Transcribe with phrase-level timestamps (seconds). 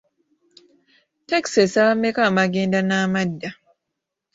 [1.21, 3.49] Ttakisi esaba mmeka amagenda n’amadda?